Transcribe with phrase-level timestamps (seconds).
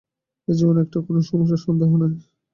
[0.47, 2.13] এই জীবন একটা কঠিন সমস্যা, সন্দেহ নাই।